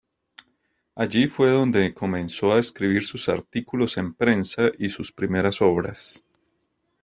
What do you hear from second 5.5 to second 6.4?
obras.